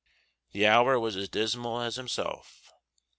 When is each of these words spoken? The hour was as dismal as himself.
The 0.53 0.65
hour 0.65 0.99
was 0.99 1.15
as 1.15 1.29
dismal 1.29 1.79
as 1.81 1.95
himself. 1.95 2.71